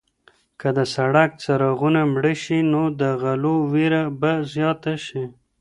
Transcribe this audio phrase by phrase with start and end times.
[0.59, 5.23] که د سړک څراغونه مړه شي نو د غلو وېره به زیاته شي.